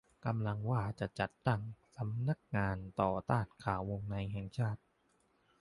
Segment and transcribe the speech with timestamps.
[0.25, 1.61] กำลังว่าจะจัดตั้ง
[1.95, 4.81] สำนักงานต่อต้านข่าววงในแห่งชาติ